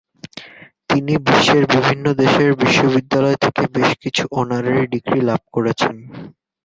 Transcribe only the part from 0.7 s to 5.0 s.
তিনি বিশ্বের বিভিন্ন দেশের বিশ্ববিদ্যালয় থেকে বেশকিছু অনারারি